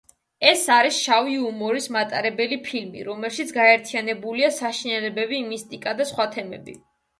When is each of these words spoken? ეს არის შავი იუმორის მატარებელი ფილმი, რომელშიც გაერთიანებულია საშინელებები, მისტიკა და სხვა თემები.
ეს 0.51 0.61
არის 0.75 1.01
შავი 1.07 1.35
იუმორის 1.39 1.87
მატარებელი 1.97 2.57
ფილმი, 2.69 3.05
რომელშიც 3.11 3.53
გაერთიანებულია 3.59 4.51
საშინელებები, 4.59 5.45
მისტიკა 5.55 5.97
და 6.03 6.11
სხვა 6.15 6.31
თემები. 6.37 6.79